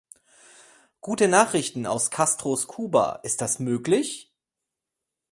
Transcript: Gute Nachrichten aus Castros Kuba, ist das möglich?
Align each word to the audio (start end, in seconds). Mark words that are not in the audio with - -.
Gute 1.01 1.27
Nachrichten 1.27 1.85
aus 1.85 2.09
Castros 2.09 2.65
Kuba, 2.65 3.19
ist 3.21 3.39
das 3.39 3.59
möglich? 3.59 4.33